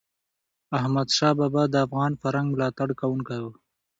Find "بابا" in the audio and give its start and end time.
1.39-1.63